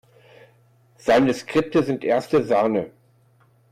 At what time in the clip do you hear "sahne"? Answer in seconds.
2.43-2.89